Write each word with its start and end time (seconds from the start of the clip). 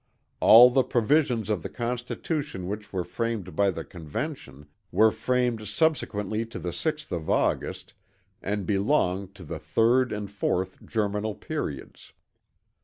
All 0.39 0.71
the 0.71 0.81
provisions 0.83 1.47
of 1.47 1.61
the 1.61 1.69
Constitution 1.69 2.65
which 2.67 2.91
were 2.91 3.03
framed 3.03 3.55
by 3.55 3.69
the 3.69 3.85
Convention 3.85 4.65
were 4.91 5.11
framed 5.11 5.67
subsequently 5.67 6.43
to 6.43 6.57
the 6.57 6.71
6th 6.71 7.11
of 7.11 7.29
August 7.29 7.93
and 8.41 8.65
belong 8.65 9.27
to 9.33 9.43
the 9.43 9.59
3d 9.59 10.11
and 10.11 10.27
4th 10.27 10.83
germinal 10.83 11.35
periods. 11.35 12.13